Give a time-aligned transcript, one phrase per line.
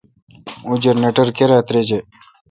[0.65, 1.99] اوں جنریٹر کرا تریجہ۔